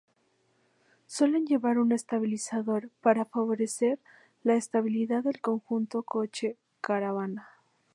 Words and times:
Suelen 1.05 1.45
llevar 1.45 1.77
un 1.77 1.91
estabilizador 1.91 2.89
para 3.01 3.23
favorecer 3.23 3.99
la 4.41 4.55
estabilidad 4.55 5.21
del 5.23 5.39
conjunto 5.41 6.01
coche-caravana. 6.01 7.47